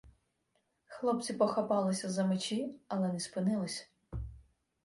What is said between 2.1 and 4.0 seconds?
мечі, але не спинились.